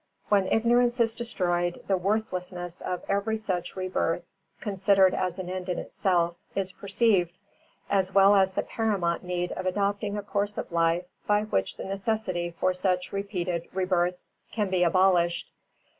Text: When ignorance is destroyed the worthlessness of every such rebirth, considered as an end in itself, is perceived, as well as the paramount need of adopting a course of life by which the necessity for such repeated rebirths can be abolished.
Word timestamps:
When 0.29 0.47
ignorance 0.51 0.99
is 0.99 1.13
destroyed 1.13 1.83
the 1.87 1.95
worthlessness 1.95 2.81
of 2.81 3.03
every 3.07 3.37
such 3.37 3.75
rebirth, 3.75 4.23
considered 4.59 5.13
as 5.13 5.37
an 5.37 5.47
end 5.47 5.69
in 5.69 5.77
itself, 5.77 6.37
is 6.55 6.71
perceived, 6.71 7.37
as 7.87 8.11
well 8.11 8.33
as 8.33 8.55
the 8.55 8.63
paramount 8.63 9.23
need 9.23 9.51
of 9.51 9.67
adopting 9.67 10.17
a 10.17 10.23
course 10.23 10.57
of 10.57 10.71
life 10.71 11.05
by 11.27 11.43
which 11.43 11.77
the 11.77 11.85
necessity 11.85 12.49
for 12.49 12.73
such 12.73 13.13
repeated 13.13 13.67
rebirths 13.73 14.25
can 14.51 14.71
be 14.71 14.81
abolished. 14.81 15.51